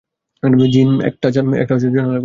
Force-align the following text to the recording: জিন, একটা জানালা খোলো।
জিন, 0.71 0.89
একটা 1.01 1.27
জানালা 1.29 1.57
খোলো। 1.99 2.19